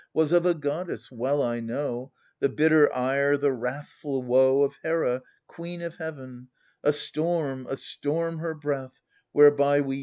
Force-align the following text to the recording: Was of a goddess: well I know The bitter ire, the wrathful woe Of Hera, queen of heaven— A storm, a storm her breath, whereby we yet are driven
Was 0.15 0.31
of 0.31 0.47
a 0.47 0.55
goddess: 0.55 1.11
well 1.11 1.43
I 1.43 1.59
know 1.59 2.11
The 2.39 2.49
bitter 2.49 2.91
ire, 2.91 3.37
the 3.37 3.51
wrathful 3.53 4.23
woe 4.23 4.63
Of 4.63 4.73
Hera, 4.81 5.21
queen 5.45 5.83
of 5.83 5.97
heaven— 5.97 6.47
A 6.83 6.91
storm, 6.91 7.67
a 7.69 7.77
storm 7.77 8.39
her 8.39 8.55
breath, 8.55 8.99
whereby 9.31 9.79
we 9.79 9.79
yet 9.79 9.79
are 9.79 9.89
driven 9.89 9.99